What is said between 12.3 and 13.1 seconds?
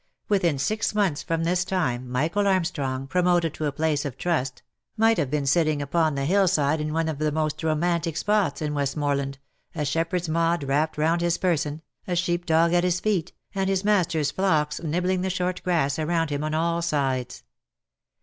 dog at his